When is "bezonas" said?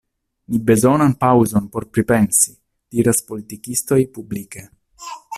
0.69-1.11